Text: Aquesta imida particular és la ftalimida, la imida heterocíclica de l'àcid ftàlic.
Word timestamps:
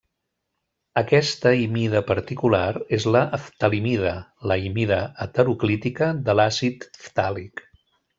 Aquesta 0.99 1.49
imida 1.65 1.99
particular 2.07 2.63
és 2.97 3.05
la 3.15 3.21
ftalimida, 3.49 4.13
la 4.53 4.57
imida 4.71 4.97
heterocíclica 5.27 6.09
de 6.31 6.37
l'àcid 6.41 6.89
ftàlic. 7.09 7.63